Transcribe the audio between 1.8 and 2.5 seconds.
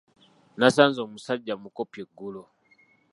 eggulo!